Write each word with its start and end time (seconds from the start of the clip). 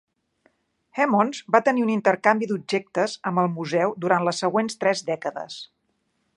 Emmons 1.03 1.41
va 1.55 1.61
tenir 1.67 1.83
un 1.87 1.91
intercanvi 1.95 2.49
d'objectes 2.53 3.15
amb 3.31 3.43
el 3.45 3.53
Museu 3.59 3.95
durant 4.07 4.29
les 4.29 4.43
següents 4.45 4.81
tres 4.85 5.09
dècades. 5.15 5.63